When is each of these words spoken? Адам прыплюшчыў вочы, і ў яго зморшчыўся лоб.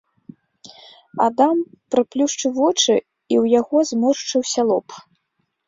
Адам 1.25 1.57
прыплюшчыў 1.97 2.51
вочы, 2.59 2.93
і 3.33 3.35
ў 3.43 3.55
яго 3.59 3.77
зморшчыўся 3.93 4.61
лоб. 4.75 4.87